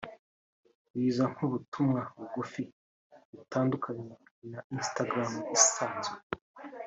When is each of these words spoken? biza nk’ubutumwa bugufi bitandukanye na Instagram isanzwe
biza 0.97 1.23
nk’ubutumwa 1.33 2.01
bugufi 2.17 2.63
bitandukanye 3.35 4.09
na 4.51 4.59
Instagram 4.75 5.33
isanzwe 5.57 6.17